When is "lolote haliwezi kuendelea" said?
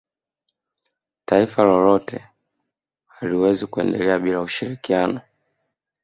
1.63-4.19